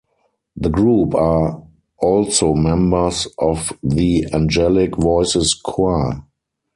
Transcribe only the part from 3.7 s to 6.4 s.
the Angelic Voices Choir.